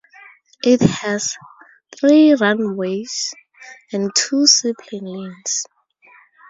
[0.63, 1.37] It has
[1.95, 3.35] three runways
[3.93, 5.65] and two seaplane lanes.